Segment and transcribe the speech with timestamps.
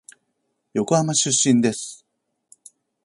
[0.73, 2.03] 横浜出身です。